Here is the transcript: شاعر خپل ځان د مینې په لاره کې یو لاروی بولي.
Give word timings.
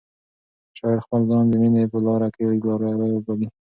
شاعر 0.77 0.99
خپل 1.05 1.21
ځان 1.29 1.45
د 1.49 1.53
مینې 1.61 1.83
په 1.91 1.97
لاره 2.05 2.27
کې 2.33 2.41
یو 2.43 2.51
لاروی 2.69 3.19
بولي. 3.25 3.47